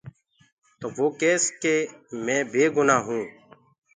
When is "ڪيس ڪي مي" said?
1.21-2.37